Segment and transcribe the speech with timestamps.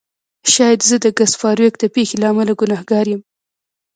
[0.53, 3.21] شاید زه د ګس فارویک د پیښې له امله ګناهګار یم